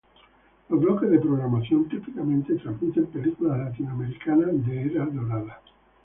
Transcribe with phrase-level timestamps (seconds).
[0.69, 5.59] Los bloques de programación típicamente transmiten películas latinoamericanas de era dorada.